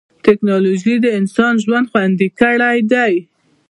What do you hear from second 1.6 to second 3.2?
ژوند خوندي کړی دی.